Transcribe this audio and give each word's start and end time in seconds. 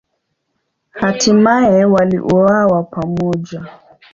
Hatimaye 0.99 1.85
waliuawa 1.85 2.83
pamoja. 2.83 3.65